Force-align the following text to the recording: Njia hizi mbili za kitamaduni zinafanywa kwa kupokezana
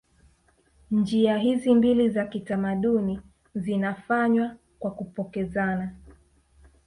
Njia 0.91 1.37
hizi 1.37 1.75
mbili 1.75 2.09
za 2.09 2.25
kitamaduni 2.25 3.21
zinafanywa 3.55 4.55
kwa 4.79 4.91
kupokezana 4.91 5.95